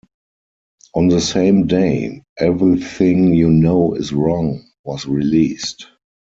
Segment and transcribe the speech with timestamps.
[0.95, 5.85] On the same day, "Everything You Know Is Wrong" was released.